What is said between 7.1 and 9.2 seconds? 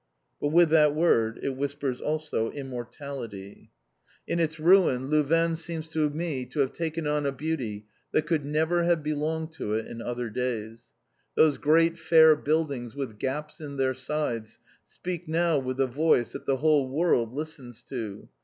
a beauty that could never have